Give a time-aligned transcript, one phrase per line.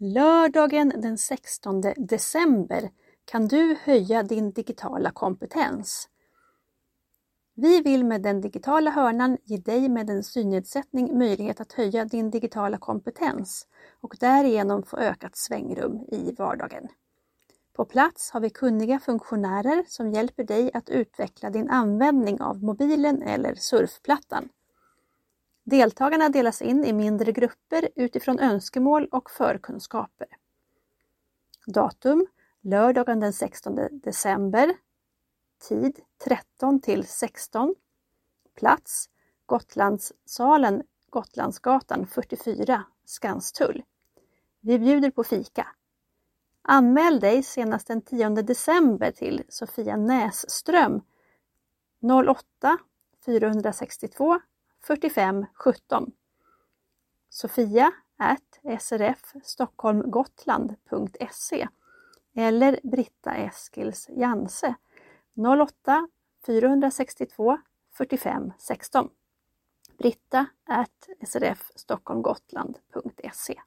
[0.00, 2.90] Lördagen den 16 december
[3.24, 6.08] kan du höja din digitala kompetens.
[7.54, 12.30] Vi vill med den digitala hörnan ge dig med en synnedsättning möjlighet att höja din
[12.30, 13.66] digitala kompetens
[14.00, 16.88] och därigenom få ökat svängrum i vardagen.
[17.72, 23.22] På plats har vi kunniga funktionärer som hjälper dig att utveckla din användning av mobilen
[23.22, 24.48] eller surfplattan.
[25.68, 30.28] Deltagarna delas in i mindre grupper utifrån önskemål och förkunskaper.
[31.66, 32.26] Datum
[32.60, 34.74] lördagen den 16 december.
[35.68, 37.74] Tid 13 till 16.
[38.56, 39.10] Plats
[39.46, 43.82] Gotlandssalen, Gotlandsgatan 44, Skanstull.
[44.60, 45.68] Vi bjuder på fika.
[46.62, 51.00] Anmäl dig senast den 10 december till Sofia Näsström
[52.02, 52.78] 08
[53.24, 54.40] 462
[54.86, 56.12] 45 17.
[57.28, 61.68] Sofia at srfstockholmgotland.se
[62.34, 64.74] eller Britta Eskils Janse
[65.36, 66.08] 08
[66.46, 67.58] 462
[67.98, 69.10] 45 16.
[69.98, 73.60] Britta at srfstockholmgotland.se